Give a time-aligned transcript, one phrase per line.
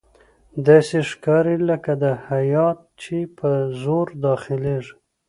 [0.67, 3.49] داسې ښکاري لکه دا هیات چې په
[3.81, 4.93] زور داخليږي.